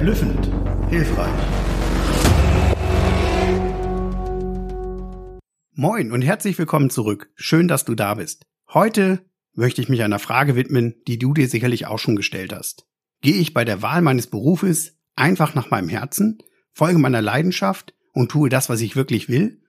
Verblüffend. 0.00 0.50
Hilfreich. 0.88 1.28
Moin 5.74 6.10
und 6.10 6.22
herzlich 6.22 6.56
willkommen 6.56 6.88
zurück. 6.88 7.30
Schön, 7.34 7.68
dass 7.68 7.84
du 7.84 7.94
da 7.94 8.14
bist. 8.14 8.46
Heute 8.72 9.22
möchte 9.52 9.82
ich 9.82 9.90
mich 9.90 10.02
einer 10.02 10.18
Frage 10.18 10.56
widmen, 10.56 10.94
die 11.06 11.18
du 11.18 11.34
dir 11.34 11.48
sicherlich 11.48 11.86
auch 11.86 11.98
schon 11.98 12.16
gestellt 12.16 12.54
hast. 12.54 12.86
Gehe 13.20 13.34
ich 13.34 13.52
bei 13.52 13.66
der 13.66 13.82
Wahl 13.82 14.00
meines 14.00 14.26
Berufes 14.26 14.96
einfach 15.16 15.54
nach 15.54 15.68
meinem 15.68 15.90
Herzen, 15.90 16.38
folge 16.72 16.98
meiner 16.98 17.20
Leidenschaft 17.20 17.92
und 18.14 18.30
tue 18.30 18.48
das, 18.48 18.70
was 18.70 18.80
ich 18.80 18.96
wirklich 18.96 19.28
will? 19.28 19.60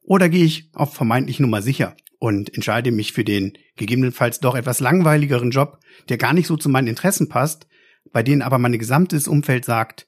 Oder 0.00 0.30
gehe 0.30 0.46
ich 0.46 0.70
auf 0.72 0.94
vermeintlich 0.94 1.40
Nummer 1.40 1.60
sicher 1.60 1.94
und 2.18 2.54
entscheide 2.54 2.90
mich 2.90 3.12
für 3.12 3.24
den 3.24 3.52
gegebenenfalls 3.76 4.40
doch 4.40 4.54
etwas 4.54 4.80
langweiligeren 4.80 5.50
Job, 5.50 5.78
der 6.08 6.16
gar 6.16 6.32
nicht 6.32 6.46
so 6.46 6.56
zu 6.56 6.70
meinen 6.70 6.88
Interessen 6.88 7.28
passt, 7.28 7.66
bei 8.14 8.22
denen 8.22 8.42
aber 8.42 8.58
mein 8.58 8.78
gesamtes 8.78 9.26
Umfeld 9.26 9.64
sagt, 9.64 10.06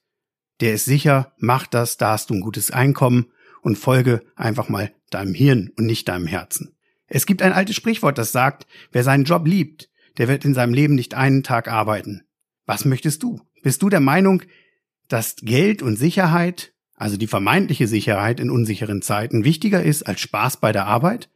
der 0.61 0.73
ist 0.73 0.85
sicher, 0.85 1.33
mach 1.37 1.67
das, 1.67 1.97
da 1.97 2.11
hast 2.11 2.29
du 2.29 2.35
ein 2.35 2.41
gutes 2.41 2.71
Einkommen 2.71 3.25
und 3.61 3.77
folge 3.77 4.23
einfach 4.37 4.69
mal 4.69 4.93
deinem 5.09 5.33
Hirn 5.33 5.71
und 5.77 5.85
nicht 5.85 6.07
deinem 6.07 6.25
Herzen. 6.25 6.77
Es 7.07 7.25
gibt 7.25 7.41
ein 7.41 7.51
altes 7.51 7.75
Sprichwort, 7.75 8.17
das 8.17 8.31
sagt, 8.31 8.65
wer 8.93 9.03
seinen 9.03 9.25
Job 9.25 9.45
liebt, 9.45 9.89
der 10.17 10.29
wird 10.29 10.45
in 10.45 10.53
seinem 10.53 10.73
Leben 10.73 10.95
nicht 10.95 11.15
einen 11.15 11.43
Tag 11.43 11.67
arbeiten. 11.67 12.23
Was 12.65 12.85
möchtest 12.85 13.23
du? 13.23 13.41
Bist 13.61 13.81
du 13.81 13.89
der 13.89 13.99
Meinung, 13.99 14.41
dass 15.09 15.35
Geld 15.35 15.81
und 15.81 15.97
Sicherheit, 15.97 16.73
also 16.95 17.17
die 17.17 17.27
vermeintliche 17.27 17.87
Sicherheit 17.87 18.39
in 18.39 18.49
unsicheren 18.49 19.01
Zeiten, 19.01 19.43
wichtiger 19.43 19.83
ist 19.83 20.03
als 20.03 20.21
Spaß 20.21 20.61
bei 20.61 20.71
der 20.71 20.85
Arbeit? 20.85 21.29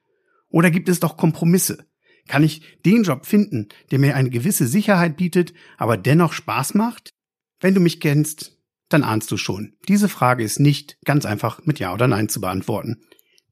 Oder 0.48 0.72
gibt 0.72 0.88
es 0.88 1.02
doch 1.02 1.18
Kompromisse? 1.18 1.86
Kann 2.28 2.44
ich 2.44 2.62
den 2.86 3.04
Job 3.04 3.26
finden, 3.26 3.70
der 3.92 4.00
mir 4.00 4.16
eine 4.16 4.30
gewisse 4.30 4.68
Sicherheit 4.68 5.18
bietet, 5.18 5.54
aber 5.78 5.98
dennoch 5.98 6.34
Spaß 6.34 6.74
macht? 6.74 7.12
Wenn 7.60 7.74
du 7.74 7.82
mich 7.82 8.00
kennst, 8.00 8.58
dann 8.90 9.04
ahnst 9.04 9.32
du 9.32 9.38
schon. 9.38 9.74
Diese 9.88 10.10
Frage 10.10 10.44
ist 10.44 10.60
nicht 10.60 10.98
ganz 11.06 11.26
einfach 11.26 11.66
mit 11.66 11.80
Ja 11.80 11.94
oder 11.94 12.08
Nein 12.08 12.30
zu 12.30 12.42
beantworten. 12.42 13.02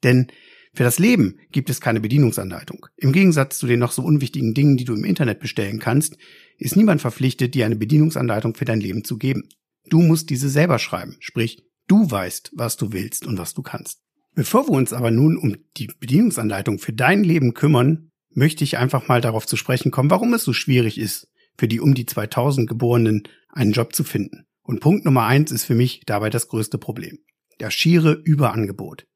Denn 0.04 0.28
für 0.74 0.84
das 0.84 1.00
Leben 1.00 1.40
gibt 1.52 1.70
es 1.70 1.82
keine 1.82 2.00
Bedienungsanleitung. 2.00 2.86
Im 2.96 3.12
Gegensatz 3.12 3.58
zu 3.58 3.68
den 3.68 3.80
noch 3.80 3.92
so 3.92 4.04
unwichtigen 4.04 4.54
Dingen, 4.54 4.78
die 4.78 4.86
du 4.86 4.94
im 4.94 5.04
Internet 5.04 5.40
bestellen 5.40 5.80
kannst, 5.80 6.18
ist 6.58 6.76
niemand 6.76 7.02
verpflichtet, 7.02 7.56
dir 7.56 7.66
eine 7.66 7.76
Bedienungsanleitung 7.76 8.56
für 8.56 8.66
dein 8.66 8.80
Leben 8.80 9.04
zu 9.04 9.18
geben. 9.18 9.50
Du 9.90 10.02
musst 10.02 10.30
diese 10.30 10.50
selber 10.50 10.78
schreiben, 10.78 11.18
sprich, 11.20 11.64
du 11.88 12.10
weißt, 12.10 12.52
was 12.54 12.78
du 12.78 12.92
willst 12.94 13.26
und 13.26 13.38
was 13.38 13.54
du 13.54 13.64
kannst. 13.64 14.00
Bevor 14.36 14.68
wir 14.68 14.74
uns 14.74 14.94
aber 14.94 15.10
nun 15.10 15.38
um 15.38 15.58
die 15.78 15.88
Bedienungsanleitung 16.00 16.78
für 16.80 16.94
dein 16.94 17.24
Leben 17.24 17.54
kümmern, 17.54 18.12
möchte 18.32 18.64
ich 18.64 18.78
einfach 18.78 19.08
mal 19.08 19.22
darauf 19.22 19.46
zu 19.46 19.56
sprechen 19.56 19.92
kommen, 19.92 20.10
warum 20.10 20.34
es 20.34 20.44
so 20.44 20.54
schwierig 20.54 20.98
ist, 20.98 21.28
für 21.58 21.68
die 21.68 21.80
um 21.80 21.94
die 21.94 22.06
2000 22.06 22.70
Geborenen 22.70 23.24
einen 23.50 23.72
Job 23.72 23.96
zu 23.96 24.04
finden. 24.04 24.46
Und 24.62 24.82
Punkt 24.82 25.06
Nummer 25.06 25.26
eins 25.26 25.52
ist 25.52 25.66
für 25.66 25.76
mich 25.76 26.04
dabei 26.06 26.30
das 26.30 26.48
größte 26.48 26.78
Problem. 26.78 27.20
Das 27.58 27.74
schiere 27.74 28.14
Überangebot. 28.14 29.08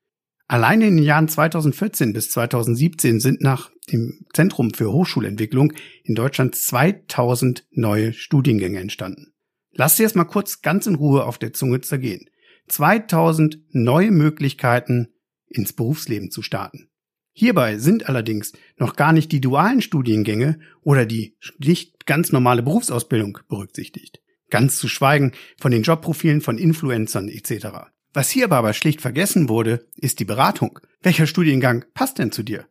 Alleine 0.47 0.87
in 0.87 0.97
den 0.97 1.05
Jahren 1.05 1.29
2014 1.29 2.13
bis 2.13 2.29
2017 2.31 3.19
sind 3.19 3.41
nach 3.41 3.71
dem 3.91 4.25
Zentrum 4.33 4.73
für 4.73 4.91
Hochschulentwicklung 4.91 5.73
in 6.03 6.15
Deutschland 6.15 6.55
2000 6.55 7.65
neue 7.71 8.13
Studiengänge 8.13 8.79
entstanden. 8.79 9.33
Lass 9.71 9.95
dir 9.95 10.03
erst 10.03 10.15
mal 10.15 10.25
kurz 10.25 10.61
ganz 10.61 10.85
in 10.85 10.95
Ruhe 10.95 11.25
auf 11.25 11.37
der 11.37 11.53
Zunge 11.53 11.81
zergehen. 11.81 12.29
2000 12.67 13.59
neue 13.71 14.11
Möglichkeiten 14.11 15.13
ins 15.47 15.73
Berufsleben 15.73 16.29
zu 16.29 16.41
starten. 16.41 16.89
Hierbei 17.33 17.79
sind 17.79 18.07
allerdings 18.07 18.53
noch 18.77 18.95
gar 18.95 19.11
nicht 19.11 19.31
die 19.31 19.41
dualen 19.41 19.81
Studiengänge 19.81 20.59
oder 20.81 21.05
die 21.05 21.35
nicht 21.57 22.05
ganz 22.05 22.31
normale 22.31 22.61
Berufsausbildung 22.61 23.39
berücksichtigt. 23.49 24.21
Ganz 24.51 24.77
zu 24.77 24.87
schweigen 24.87 25.31
von 25.59 25.71
den 25.71 25.81
Jobprofilen 25.81 26.41
von 26.41 26.59
Influencern 26.59 27.27
etc. 27.27 27.67
Was 28.13 28.29
hier 28.29 28.51
aber 28.51 28.73
schlicht 28.73 29.01
vergessen 29.01 29.49
wurde, 29.49 29.87
ist 29.95 30.19
die 30.19 30.25
Beratung. 30.25 30.79
Welcher 31.01 31.25
Studiengang 31.25 31.85
passt 31.95 32.19
denn 32.19 32.31
zu 32.31 32.43
dir? 32.43 32.67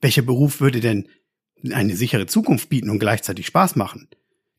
Welcher 0.00 0.22
Beruf 0.22 0.62
würde 0.62 0.80
denn 0.80 1.08
eine 1.70 1.94
sichere 1.94 2.24
Zukunft 2.24 2.70
bieten 2.70 2.88
und 2.88 3.00
gleichzeitig 3.00 3.46
Spaß 3.46 3.76
machen? 3.76 4.08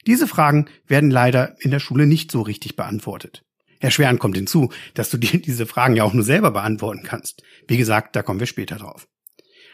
Diese 0.06 0.28
Fragen 0.28 0.68
werden 0.86 1.10
leider 1.10 1.56
in 1.60 1.72
der 1.72 1.80
Schule 1.80 2.06
nicht 2.06 2.32
so 2.32 2.42
richtig 2.42 2.76
beantwortet. 2.76 3.44
Erschwerend 3.80 4.20
kommt 4.20 4.36
hinzu, 4.36 4.72
dass 4.94 5.10
du 5.10 5.18
dir 5.18 5.42
diese 5.42 5.66
Fragen 5.66 5.96
ja 5.96 6.04
auch 6.04 6.14
nur 6.14 6.24
selber 6.24 6.52
beantworten 6.52 7.02
kannst. 7.04 7.42
Wie 7.68 7.78
gesagt, 7.78 8.16
da 8.16 8.22
kommen 8.22 8.40
wir 8.40 8.48
später 8.48 8.76
drauf. 8.76 9.08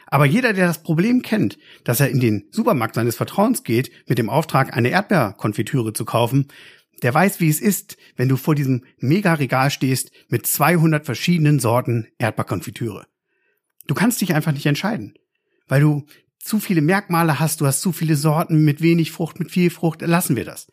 Aber 0.08 0.26
jeder, 0.26 0.54
der 0.54 0.68
das 0.68 0.84
Problem 0.84 1.22
kennt, 1.22 1.58
dass 1.84 2.00
er 2.00 2.10
in 2.10 2.20
den 2.20 2.48
Supermarkt 2.52 2.96
seines 2.96 3.16
Vertrauens 3.16 3.64
geht, 3.64 3.92
mit 4.08 4.18
dem 4.18 4.30
Auftrag, 4.30 4.76
eine 4.76 4.90
Erdbeerkonfitüre 4.90 5.94
zu 5.94 6.06
kaufen, 6.06 6.48
der 7.04 7.14
weiß, 7.14 7.40
wie 7.40 7.50
es 7.50 7.60
ist, 7.60 7.98
wenn 8.16 8.30
du 8.30 8.38
vor 8.38 8.56
diesem 8.56 8.84
Mega-Regal 8.98 9.70
stehst 9.70 10.12
mit 10.30 10.48
200 10.48 11.06
verschiedenen 11.06 11.60
Sorten 11.60 12.08
Erdbeerkonfitüre. 12.18 13.06
Du 13.86 13.94
kannst 13.94 14.20
dich 14.22 14.34
einfach 14.34 14.52
nicht 14.52 14.66
entscheiden, 14.66 15.14
weil 15.68 15.82
du 15.82 16.06
zu 16.40 16.60
viele 16.60 16.82
Merkmale 16.82 17.40
hast, 17.40 17.62
du 17.62 17.66
hast 17.66 17.82
zu 17.82 17.92
viele 17.92 18.16
Sorten 18.16 18.64
mit 18.64 18.82
wenig 18.82 19.12
Frucht, 19.12 19.40
mit 19.40 19.52
viel 19.52 19.70
Frucht, 19.70 20.02
lassen 20.02 20.36
wir 20.36 20.46
das. 20.46 20.68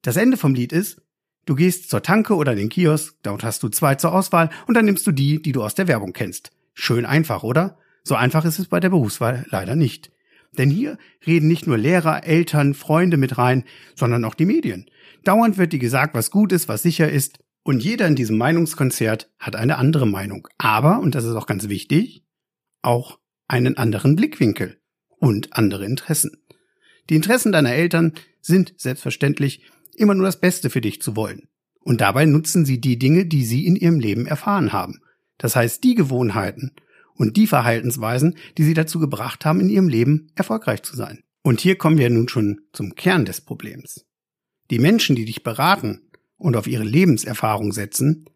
Das 0.00 0.16
Ende 0.16 0.36
vom 0.36 0.54
Lied 0.54 0.72
ist, 0.72 1.00
du 1.44 1.54
gehst 1.54 1.90
zur 1.90 2.02
Tanke 2.02 2.34
oder 2.34 2.54
den 2.54 2.70
Kiosk, 2.70 3.14
dort 3.22 3.44
hast 3.44 3.62
du 3.62 3.68
zwei 3.68 3.94
zur 3.94 4.12
Auswahl 4.12 4.50
und 4.66 4.74
dann 4.74 4.86
nimmst 4.86 5.06
du 5.06 5.12
die, 5.12 5.40
die 5.40 5.52
du 5.52 5.62
aus 5.62 5.74
der 5.74 5.88
Werbung 5.88 6.12
kennst. 6.12 6.50
Schön 6.74 7.04
einfach, 7.04 7.42
oder? 7.42 7.78
So 8.02 8.14
einfach 8.14 8.44
ist 8.44 8.58
es 8.58 8.66
bei 8.66 8.80
der 8.80 8.90
Berufswahl 8.90 9.46
leider 9.50 9.76
nicht. 9.76 10.10
Denn 10.58 10.70
hier 10.70 10.98
reden 11.26 11.48
nicht 11.48 11.66
nur 11.66 11.78
Lehrer, 11.78 12.24
Eltern, 12.24 12.74
Freunde 12.74 13.16
mit 13.16 13.38
rein, 13.38 13.64
sondern 13.94 14.24
auch 14.24 14.34
die 14.34 14.44
Medien. 14.44 14.86
Dauernd 15.24 15.56
wird 15.56 15.72
dir 15.72 15.78
gesagt, 15.78 16.14
was 16.14 16.30
gut 16.30 16.52
ist, 16.52 16.68
was 16.68 16.82
sicher 16.82 17.10
ist. 17.10 17.38
Und 17.62 17.82
jeder 17.82 18.06
in 18.06 18.16
diesem 18.16 18.36
Meinungskonzert 18.38 19.30
hat 19.38 19.56
eine 19.56 19.78
andere 19.78 20.06
Meinung. 20.06 20.48
Aber, 20.58 21.00
und 21.00 21.14
das 21.14 21.24
ist 21.24 21.36
auch 21.36 21.46
ganz 21.46 21.68
wichtig, 21.68 22.24
auch 22.82 23.18
einen 23.48 23.76
anderen 23.76 24.16
Blickwinkel 24.16 24.78
und 25.18 25.56
andere 25.56 25.86
Interessen. 25.86 26.42
Die 27.08 27.14
Interessen 27.14 27.52
deiner 27.52 27.72
Eltern 27.72 28.12
sind 28.40 28.74
selbstverständlich 28.76 29.64
immer 29.94 30.14
nur 30.14 30.26
das 30.26 30.40
Beste 30.40 30.70
für 30.70 30.80
dich 30.80 31.00
zu 31.00 31.16
wollen. 31.16 31.48
Und 31.80 32.00
dabei 32.00 32.26
nutzen 32.26 32.64
sie 32.64 32.80
die 32.80 32.98
Dinge, 32.98 33.26
die 33.26 33.44
sie 33.44 33.66
in 33.66 33.76
ihrem 33.76 34.00
Leben 34.00 34.26
erfahren 34.26 34.72
haben. 34.72 35.00
Das 35.38 35.56
heißt, 35.56 35.82
die 35.84 35.94
Gewohnheiten 35.94 36.72
und 37.14 37.36
die 37.36 37.46
Verhaltensweisen, 37.46 38.36
die 38.58 38.64
sie 38.64 38.74
dazu 38.74 38.98
gebracht 38.98 39.44
haben, 39.44 39.60
in 39.60 39.68
ihrem 39.68 39.88
Leben 39.88 40.28
erfolgreich 40.34 40.82
zu 40.82 40.96
sein. 40.96 41.22
Und 41.42 41.60
hier 41.60 41.76
kommen 41.76 41.98
wir 41.98 42.08
nun 42.10 42.28
schon 42.28 42.60
zum 42.72 42.94
Kern 42.94 43.24
des 43.24 43.40
Problems. 43.40 44.06
Die 44.70 44.78
Menschen, 44.78 45.16
die 45.16 45.24
dich 45.24 45.42
beraten 45.42 46.10
und 46.36 46.56
auf 46.56 46.66
ihre 46.66 46.84
Lebenserfahrung 46.84 47.72
setzen, 47.72 48.26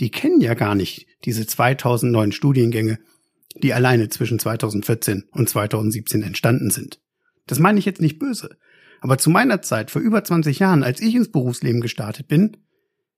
die 0.00 0.10
kennen 0.10 0.40
ja 0.40 0.54
gar 0.54 0.74
nicht 0.74 1.06
diese 1.24 1.46
2000 1.46 2.12
neuen 2.12 2.32
Studiengänge, 2.32 2.98
die 3.56 3.72
alleine 3.72 4.08
zwischen 4.08 4.38
2014 4.38 5.24
und 5.30 5.48
2017 5.48 6.22
entstanden 6.22 6.70
sind. 6.70 7.00
Das 7.46 7.58
meine 7.58 7.78
ich 7.78 7.84
jetzt 7.84 8.00
nicht 8.00 8.18
böse. 8.18 8.56
Aber 9.00 9.18
zu 9.18 9.30
meiner 9.30 9.62
Zeit, 9.62 9.90
vor 9.90 10.02
über 10.02 10.24
20 10.24 10.58
Jahren, 10.58 10.82
als 10.82 11.00
ich 11.00 11.14
ins 11.14 11.30
Berufsleben 11.30 11.80
gestartet 11.80 12.26
bin, 12.26 12.56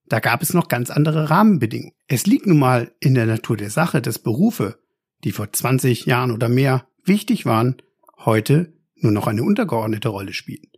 da 0.08 0.20
gab 0.20 0.42
es 0.42 0.52
noch 0.52 0.68
ganz 0.68 0.90
andere 0.90 1.30
Rahmenbedingungen. 1.30 1.94
Es 2.06 2.26
liegt 2.26 2.46
nun 2.46 2.58
mal 2.58 2.92
in 3.00 3.14
der 3.14 3.26
Natur 3.26 3.56
der 3.56 3.70
Sache, 3.70 4.02
dass 4.02 4.18
Berufe, 4.18 4.78
die 5.24 5.32
vor 5.32 5.52
20 5.52 6.06
Jahren 6.06 6.30
oder 6.30 6.48
mehr 6.48 6.86
wichtig 7.04 7.46
waren, 7.46 7.76
heute 8.24 8.72
nur 8.96 9.12
noch 9.12 9.26
eine 9.26 9.42
untergeordnete 9.42 10.08
Rolle 10.08 10.32
spielen. 10.32 10.70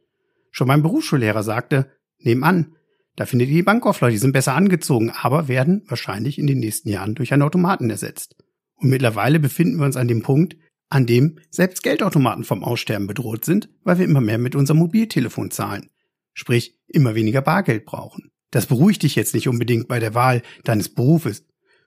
Schon 0.50 0.68
mein 0.68 0.82
Berufsschullehrer 0.82 1.42
sagte, 1.42 1.90
nehm 2.18 2.42
an, 2.42 2.74
da 3.16 3.26
findet 3.26 3.48
ihr 3.48 3.56
die 3.56 3.62
Bankaufleute, 3.62 4.12
die 4.12 4.18
sind 4.18 4.32
besser 4.32 4.54
angezogen, 4.54 5.10
aber 5.10 5.48
werden 5.48 5.82
wahrscheinlich 5.88 6.38
in 6.38 6.46
den 6.46 6.58
nächsten 6.58 6.88
Jahren 6.88 7.14
durch 7.14 7.32
einen 7.32 7.42
Automaten 7.42 7.90
ersetzt. 7.90 8.36
Und 8.76 8.90
mittlerweile 8.90 9.40
befinden 9.40 9.78
wir 9.78 9.86
uns 9.86 9.96
an 9.96 10.08
dem 10.08 10.22
Punkt, 10.22 10.56
an 10.88 11.06
dem 11.06 11.38
selbst 11.50 11.82
Geldautomaten 11.82 12.44
vom 12.44 12.62
Aussterben 12.62 13.06
bedroht 13.06 13.44
sind, 13.44 13.68
weil 13.82 13.98
wir 13.98 14.04
immer 14.04 14.20
mehr 14.20 14.38
mit 14.38 14.54
unserem 14.54 14.78
Mobiltelefon 14.78 15.50
zahlen. 15.50 15.90
Sprich, 16.32 16.78
immer 16.86 17.14
weniger 17.14 17.42
Bargeld 17.42 17.84
brauchen. 17.84 18.30
Das 18.50 18.66
beruhigt 18.66 19.02
dich 19.02 19.16
jetzt 19.16 19.34
nicht 19.34 19.48
unbedingt 19.48 19.88
bei 19.88 19.98
der 19.98 20.14
Wahl 20.14 20.42
deines 20.64 20.88
Berufes, 20.88 21.44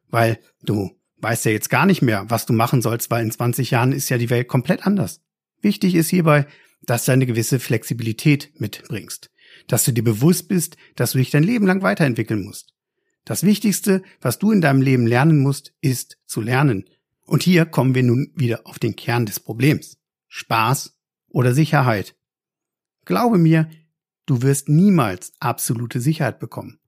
weil 0.09 0.39
du 0.61 0.91
weißt 1.21 1.45
ja 1.45 1.51
jetzt 1.51 1.69
gar 1.69 1.85
nicht 1.85 2.01
mehr, 2.01 2.29
was 2.29 2.45
du 2.45 2.53
machen 2.53 2.81
sollst, 2.81 3.11
weil 3.11 3.23
in 3.23 3.31
20 3.31 3.71
Jahren 3.71 3.91
ist 3.91 4.09
ja 4.09 4.17
die 4.17 4.29
Welt 4.29 4.47
komplett 4.47 4.85
anders. 4.85 5.21
Wichtig 5.61 5.95
ist 5.95 6.09
hierbei, 6.09 6.47
dass 6.83 7.05
du 7.05 7.11
eine 7.11 7.25
gewisse 7.25 7.59
Flexibilität 7.59 8.51
mitbringst, 8.59 9.31
dass 9.67 9.85
du 9.85 9.93
dir 9.93 10.03
bewusst 10.03 10.47
bist, 10.47 10.77
dass 10.95 11.11
du 11.11 11.19
dich 11.19 11.29
dein 11.29 11.43
Leben 11.43 11.67
lang 11.67 11.83
weiterentwickeln 11.83 12.43
musst. 12.43 12.73
Das 13.23 13.43
Wichtigste, 13.43 14.01
was 14.19 14.39
du 14.39 14.51
in 14.51 14.61
deinem 14.61 14.81
Leben 14.81 15.05
lernen 15.05 15.39
musst, 15.39 15.73
ist 15.81 16.17
zu 16.25 16.41
lernen. 16.41 16.85
Und 17.25 17.43
hier 17.43 17.65
kommen 17.65 17.93
wir 17.93 18.03
nun 18.03 18.31
wieder 18.35 18.61
auf 18.65 18.79
den 18.79 18.95
Kern 18.95 19.27
des 19.27 19.39
Problems. 19.39 19.97
Spaß 20.27 20.97
oder 21.29 21.53
Sicherheit. 21.53 22.15
Glaube 23.05 23.37
mir, 23.37 23.69
du 24.25 24.41
wirst 24.41 24.69
niemals 24.69 25.33
absolute 25.39 26.01
Sicherheit 26.01 26.39
bekommen. 26.39 26.79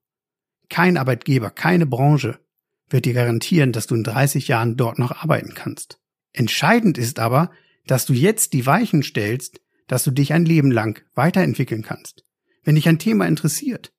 Kein 0.68 0.96
Arbeitgeber, 0.96 1.50
keine 1.50 1.86
Branche 1.86 2.40
wird 2.88 3.04
dir 3.04 3.14
garantieren, 3.14 3.72
dass 3.72 3.86
du 3.86 3.94
in 3.94 4.04
30 4.04 4.48
Jahren 4.48 4.76
dort 4.76 4.98
noch 4.98 5.12
arbeiten 5.12 5.54
kannst. 5.54 5.98
Entscheidend 6.32 6.98
ist 6.98 7.18
aber, 7.18 7.50
dass 7.86 8.06
du 8.06 8.12
jetzt 8.12 8.52
die 8.52 8.66
Weichen 8.66 9.02
stellst, 9.02 9.60
dass 9.86 10.04
du 10.04 10.10
dich 10.10 10.32
ein 10.32 10.44
Leben 10.44 10.70
lang 10.70 11.02
weiterentwickeln 11.14 11.82
kannst. 11.82 12.24
Wenn 12.62 12.74
dich 12.74 12.88
ein 12.88 12.98
Thema 12.98 13.26
interessiert, 13.26 13.92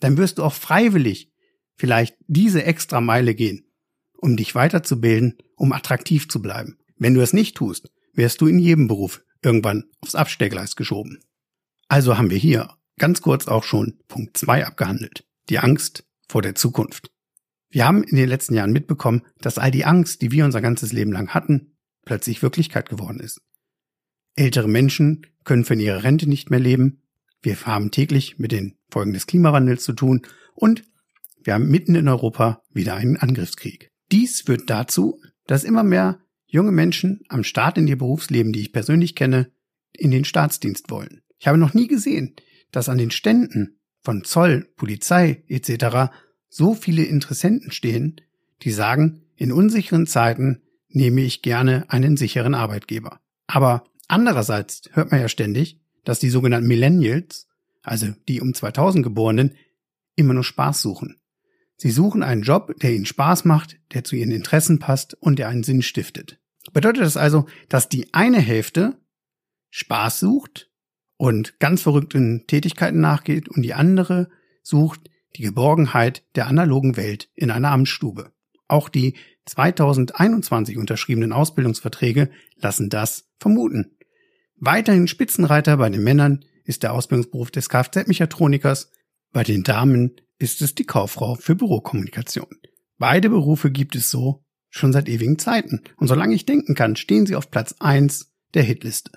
dann 0.00 0.16
wirst 0.16 0.38
du 0.38 0.44
auch 0.44 0.54
freiwillig 0.54 1.32
vielleicht 1.76 2.16
diese 2.26 2.64
extra 2.64 3.00
Meile 3.00 3.34
gehen, 3.34 3.64
um 4.16 4.36
dich 4.36 4.54
weiterzubilden, 4.54 5.38
um 5.56 5.72
attraktiv 5.72 6.28
zu 6.28 6.42
bleiben. 6.42 6.78
Wenn 6.96 7.14
du 7.14 7.22
es 7.22 7.32
nicht 7.32 7.56
tust, 7.56 7.90
wirst 8.12 8.40
du 8.40 8.46
in 8.46 8.58
jedem 8.58 8.88
Beruf 8.88 9.22
irgendwann 9.42 9.84
aufs 10.00 10.14
Abstellgleis 10.14 10.76
geschoben. 10.76 11.20
Also 11.88 12.18
haben 12.18 12.30
wir 12.30 12.36
hier 12.36 12.74
ganz 12.98 13.22
kurz 13.22 13.48
auch 13.48 13.64
schon 13.64 13.98
Punkt 14.08 14.36
2 14.36 14.66
abgehandelt. 14.66 15.24
Die 15.48 15.58
Angst 15.58 16.04
vor 16.28 16.42
der 16.42 16.54
Zukunft. 16.54 17.10
Wir 17.70 17.86
haben 17.86 18.02
in 18.02 18.16
den 18.16 18.28
letzten 18.28 18.54
Jahren 18.54 18.72
mitbekommen, 18.72 19.22
dass 19.38 19.58
all 19.58 19.70
die 19.70 19.84
Angst, 19.84 20.22
die 20.22 20.32
wir 20.32 20.44
unser 20.44 20.60
ganzes 20.60 20.92
Leben 20.92 21.12
lang 21.12 21.28
hatten, 21.28 21.76
plötzlich 22.04 22.42
Wirklichkeit 22.42 22.88
geworden 22.88 23.20
ist. 23.20 23.40
Ältere 24.34 24.68
Menschen 24.68 25.26
können 25.44 25.64
von 25.64 25.78
ihrer 25.78 26.02
Rente 26.02 26.28
nicht 26.28 26.50
mehr 26.50 26.60
leben. 26.60 27.02
Wir 27.42 27.56
haben 27.64 27.90
täglich 27.90 28.38
mit 28.38 28.52
den 28.52 28.76
Folgen 28.90 29.12
des 29.12 29.26
Klimawandels 29.26 29.84
zu 29.84 29.92
tun 29.92 30.22
und 30.54 30.84
wir 31.42 31.54
haben 31.54 31.70
mitten 31.70 31.94
in 31.94 32.08
Europa 32.08 32.62
wieder 32.70 32.96
einen 32.96 33.16
Angriffskrieg. 33.16 33.90
Dies 34.12 34.42
führt 34.42 34.68
dazu, 34.68 35.20
dass 35.46 35.64
immer 35.64 35.84
mehr 35.84 36.20
junge 36.46 36.72
Menschen 36.72 37.20
am 37.28 37.44
Start 37.44 37.78
in 37.78 37.86
ihr 37.86 37.96
Berufsleben, 37.96 38.52
die 38.52 38.60
ich 38.60 38.72
persönlich 38.72 39.14
kenne, 39.14 39.52
in 39.92 40.10
den 40.10 40.24
Staatsdienst 40.24 40.90
wollen. 40.90 41.22
Ich 41.38 41.46
habe 41.46 41.58
noch 41.58 41.74
nie 41.74 41.86
gesehen, 41.86 42.34
dass 42.72 42.88
an 42.88 42.98
den 42.98 43.10
Ständen 43.10 43.80
von 44.02 44.24
Zoll, 44.24 44.68
Polizei 44.76 45.44
etc. 45.48 46.12
so 46.50 46.74
viele 46.74 47.04
Interessenten 47.04 47.70
stehen, 47.70 48.20
die 48.62 48.72
sagen, 48.72 49.22
in 49.36 49.52
unsicheren 49.52 50.06
Zeiten 50.06 50.60
nehme 50.88 51.22
ich 51.22 51.40
gerne 51.40 51.84
einen 51.88 52.16
sicheren 52.16 52.54
Arbeitgeber. 52.54 53.20
Aber 53.46 53.84
andererseits 54.08 54.82
hört 54.92 55.10
man 55.10 55.20
ja 55.20 55.28
ständig, 55.28 55.80
dass 56.04 56.18
die 56.18 56.30
sogenannten 56.30 56.68
Millennials, 56.68 57.46
also 57.82 58.08
die 58.28 58.40
um 58.40 58.52
2000 58.52 59.02
geborenen, 59.04 59.54
immer 60.16 60.34
nur 60.34 60.44
Spaß 60.44 60.82
suchen. 60.82 61.16
Sie 61.76 61.90
suchen 61.90 62.22
einen 62.22 62.42
Job, 62.42 62.74
der 62.80 62.92
ihnen 62.92 63.06
Spaß 63.06 63.46
macht, 63.46 63.78
der 63.94 64.04
zu 64.04 64.16
ihren 64.16 64.32
Interessen 64.32 64.78
passt 64.78 65.14
und 65.14 65.38
der 65.38 65.48
einen 65.48 65.62
Sinn 65.62 65.80
stiftet. 65.80 66.38
Bedeutet 66.72 67.02
das 67.02 67.16
also, 67.16 67.46
dass 67.68 67.88
die 67.88 68.12
eine 68.12 68.40
Hälfte 68.40 68.98
Spaß 69.70 70.20
sucht 70.20 70.68
und 71.16 71.58
ganz 71.58 71.80
verrückten 71.82 72.46
Tätigkeiten 72.46 73.00
nachgeht 73.00 73.48
und 73.48 73.62
die 73.62 73.72
andere 73.72 74.28
sucht 74.62 75.09
die 75.36 75.42
Geborgenheit 75.42 76.24
der 76.34 76.46
analogen 76.46 76.96
Welt 76.96 77.28
in 77.34 77.50
einer 77.50 77.70
Amtsstube. 77.70 78.32
Auch 78.68 78.88
die 78.88 79.14
2021 79.46 80.78
unterschriebenen 80.78 81.32
Ausbildungsverträge 81.32 82.30
lassen 82.56 82.88
das 82.88 83.28
vermuten. 83.38 83.96
Weiterhin 84.56 85.08
Spitzenreiter 85.08 85.76
bei 85.76 85.90
den 85.90 86.04
Männern 86.04 86.44
ist 86.64 86.82
der 86.82 86.92
Ausbildungsberuf 86.92 87.50
des 87.50 87.68
Kfz-Mechatronikers, 87.68 88.90
bei 89.32 89.44
den 89.44 89.62
Damen 89.62 90.16
ist 90.38 90.60
es 90.62 90.74
die 90.74 90.84
Kauffrau 90.84 91.36
für 91.36 91.54
Bürokommunikation. 91.54 92.48
Beide 92.98 93.30
Berufe 93.30 93.70
gibt 93.70 93.94
es 93.94 94.10
so 94.10 94.44
schon 94.68 94.92
seit 94.92 95.08
ewigen 95.08 95.38
Zeiten. 95.38 95.82
Und 95.96 96.08
solange 96.08 96.34
ich 96.34 96.46
denken 96.46 96.74
kann, 96.74 96.96
stehen 96.96 97.26
sie 97.26 97.36
auf 97.36 97.50
Platz 97.50 97.74
eins 97.78 98.32
der 98.54 98.62
Hitliste. 98.62 99.12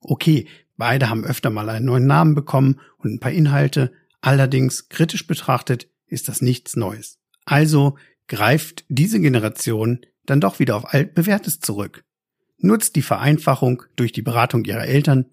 Okay, 0.00 0.46
beide 0.76 1.08
haben 1.08 1.24
öfter 1.24 1.50
mal 1.50 1.68
einen 1.68 1.86
neuen 1.86 2.06
Namen 2.06 2.34
bekommen 2.34 2.80
und 2.98 3.12
ein 3.12 3.20
paar 3.20 3.32
Inhalte. 3.32 3.92
Allerdings 4.20 4.88
kritisch 4.88 5.26
betrachtet 5.26 5.88
ist 6.06 6.28
das 6.28 6.42
nichts 6.42 6.76
Neues. 6.76 7.18
Also 7.44 7.96
greift 8.28 8.84
diese 8.88 9.20
Generation 9.20 10.00
dann 10.24 10.40
doch 10.40 10.58
wieder 10.58 10.76
auf 10.76 10.92
altbewährtes 10.92 11.60
zurück. 11.60 12.04
Nutzt 12.58 12.96
die 12.96 13.02
Vereinfachung 13.02 13.82
durch 13.96 14.12
die 14.12 14.22
Beratung 14.22 14.64
ihrer 14.64 14.86
Eltern. 14.86 15.26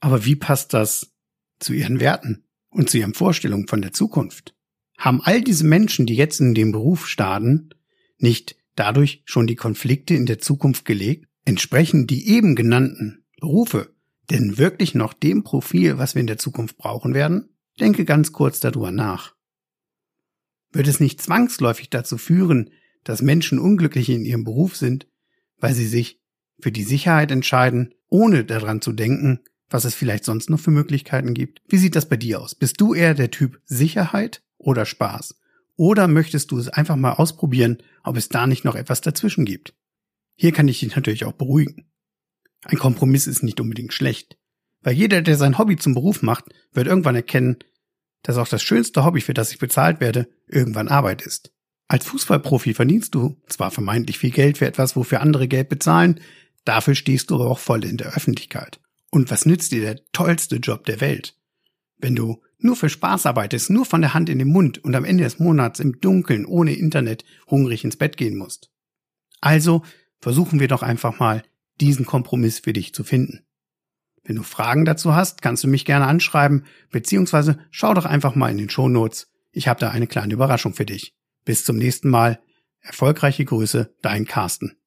Aber 0.00 0.24
wie 0.24 0.36
passt 0.36 0.74
das 0.74 1.12
zu 1.58 1.72
ihren 1.72 2.00
Werten 2.00 2.44
und 2.70 2.90
zu 2.90 2.98
ihren 2.98 3.14
Vorstellungen 3.14 3.68
von 3.68 3.82
der 3.82 3.92
Zukunft? 3.92 4.54
haben 5.00 5.22
all 5.22 5.40
diese 5.40 5.64
Menschen, 5.64 6.04
die 6.04 6.14
jetzt 6.14 6.40
in 6.40 6.54
den 6.54 6.72
Beruf 6.72 7.08
starten, 7.08 7.70
nicht 8.18 8.56
dadurch 8.76 9.22
schon 9.24 9.46
die 9.46 9.56
Konflikte 9.56 10.14
in 10.14 10.26
der 10.26 10.38
Zukunft 10.38 10.84
gelegt? 10.84 11.26
Entsprechen 11.46 12.06
die 12.06 12.28
eben 12.28 12.54
genannten 12.54 13.24
Berufe 13.40 13.94
denn 14.30 14.58
wirklich 14.58 14.94
noch 14.94 15.14
dem 15.14 15.42
Profil, 15.42 15.96
was 15.96 16.14
wir 16.14 16.20
in 16.20 16.26
der 16.26 16.38
Zukunft 16.38 16.76
brauchen 16.76 17.14
werden? 17.14 17.48
Denke 17.80 18.04
ganz 18.04 18.32
kurz 18.32 18.60
darüber 18.60 18.90
nach. 18.90 19.34
Wird 20.72 20.86
es 20.86 21.00
nicht 21.00 21.20
zwangsläufig 21.20 21.90
dazu 21.90 22.18
führen, 22.18 22.70
dass 23.04 23.22
Menschen 23.22 23.58
unglücklich 23.58 24.08
in 24.10 24.24
ihrem 24.24 24.44
Beruf 24.44 24.76
sind, 24.76 25.08
weil 25.58 25.74
sie 25.74 25.86
sich 25.86 26.20
für 26.60 26.70
die 26.70 26.84
Sicherheit 26.84 27.30
entscheiden, 27.30 27.94
ohne 28.08 28.44
daran 28.44 28.82
zu 28.82 28.92
denken, 28.92 29.40
was 29.70 29.84
es 29.84 29.94
vielleicht 29.94 30.24
sonst 30.24 30.50
noch 30.50 30.60
für 30.60 30.70
Möglichkeiten 30.70 31.32
gibt? 31.32 31.62
Wie 31.68 31.78
sieht 31.78 31.96
das 31.96 32.08
bei 32.08 32.16
dir 32.16 32.40
aus? 32.40 32.54
Bist 32.54 32.80
du 32.80 32.92
eher 32.92 33.14
der 33.14 33.30
Typ 33.30 33.60
Sicherheit 33.64 34.42
oder 34.58 34.84
Spaß? 34.84 35.36
Oder 35.76 36.08
möchtest 36.08 36.50
du 36.50 36.58
es 36.58 36.68
einfach 36.68 36.96
mal 36.96 37.12
ausprobieren, 37.12 37.78
ob 38.02 38.16
es 38.16 38.28
da 38.28 38.46
nicht 38.46 38.64
noch 38.64 38.74
etwas 38.74 39.00
dazwischen 39.00 39.44
gibt? 39.44 39.74
Hier 40.34 40.52
kann 40.52 40.68
ich 40.68 40.80
dich 40.80 40.94
natürlich 40.94 41.24
auch 41.24 41.32
beruhigen. 41.32 41.86
Ein 42.62 42.78
Kompromiss 42.78 43.26
ist 43.26 43.42
nicht 43.42 43.60
unbedingt 43.60 43.94
schlecht, 43.94 44.36
weil 44.82 44.94
jeder, 44.94 45.22
der 45.22 45.36
sein 45.36 45.56
Hobby 45.56 45.76
zum 45.76 45.94
Beruf 45.94 46.22
macht, 46.22 46.44
wird 46.72 46.86
irgendwann 46.86 47.14
erkennen, 47.14 47.56
dass 48.22 48.36
auch 48.36 48.48
das 48.48 48.62
schönste 48.62 49.04
Hobby, 49.04 49.20
für 49.20 49.34
das 49.34 49.52
ich 49.52 49.58
bezahlt 49.58 50.00
werde, 50.00 50.28
irgendwann 50.46 50.88
Arbeit 50.88 51.22
ist. 51.22 51.52
Als 51.88 52.06
Fußballprofi 52.06 52.74
verdienst 52.74 53.14
du 53.14 53.36
zwar 53.48 53.70
vermeintlich 53.70 54.18
viel 54.18 54.30
Geld 54.30 54.58
für 54.58 54.66
etwas, 54.66 54.94
wofür 54.94 55.20
andere 55.20 55.48
Geld 55.48 55.68
bezahlen, 55.68 56.20
dafür 56.64 56.94
stehst 56.94 57.30
du 57.30 57.36
aber 57.36 57.50
auch 57.50 57.58
voll 57.58 57.84
in 57.84 57.96
der 57.96 58.14
Öffentlichkeit. 58.14 58.80
Und 59.10 59.30
was 59.30 59.44
nützt 59.44 59.72
dir 59.72 59.80
der 59.80 60.00
tollste 60.12 60.56
Job 60.56 60.84
der 60.86 61.00
Welt? 61.00 61.34
Wenn 61.98 62.14
du 62.14 62.40
nur 62.58 62.76
für 62.76 62.88
Spaß 62.88 63.26
arbeitest, 63.26 63.70
nur 63.70 63.84
von 63.84 64.02
der 64.02 64.14
Hand 64.14 64.28
in 64.28 64.38
den 64.38 64.52
Mund 64.52 64.78
und 64.84 64.94
am 64.94 65.04
Ende 65.04 65.24
des 65.24 65.38
Monats 65.38 65.80
im 65.80 66.00
Dunkeln 66.00 66.46
ohne 66.46 66.74
Internet 66.74 67.24
hungrig 67.48 67.84
ins 67.84 67.96
Bett 67.96 68.16
gehen 68.16 68.36
musst. 68.36 68.70
Also 69.40 69.82
versuchen 70.20 70.60
wir 70.60 70.68
doch 70.68 70.82
einfach 70.82 71.18
mal, 71.18 71.42
diesen 71.80 72.04
Kompromiss 72.04 72.60
für 72.60 72.72
dich 72.72 72.94
zu 72.94 73.04
finden. 73.04 73.40
Wenn 74.22 74.36
du 74.36 74.42
Fragen 74.42 74.84
dazu 74.84 75.14
hast, 75.14 75.42
kannst 75.42 75.64
du 75.64 75.68
mich 75.68 75.84
gerne 75.84 76.06
anschreiben, 76.06 76.64
beziehungsweise 76.90 77.58
schau 77.70 77.94
doch 77.94 78.04
einfach 78.04 78.34
mal 78.34 78.50
in 78.50 78.58
den 78.58 78.70
Show 78.70 78.88
Notes. 78.88 79.28
Ich 79.52 79.68
habe 79.68 79.80
da 79.80 79.90
eine 79.90 80.06
kleine 80.06 80.34
Überraschung 80.34 80.74
für 80.74 80.86
dich. 80.86 81.14
Bis 81.44 81.64
zum 81.64 81.76
nächsten 81.76 82.10
Mal. 82.10 82.40
Erfolgreiche 82.80 83.44
Grüße, 83.44 83.94
dein 84.02 84.26
Carsten. 84.26 84.79